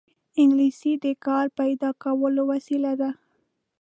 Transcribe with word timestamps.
انګلیسي 0.39 0.93
د 1.03 1.05
کار 1.25 1.45
پیدا 1.59 1.89
کولو 2.03 2.41
وسیله 2.51 2.91
ده 3.01 3.09